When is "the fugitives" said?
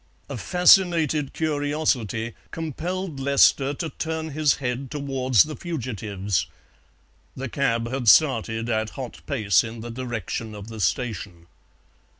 5.43-6.47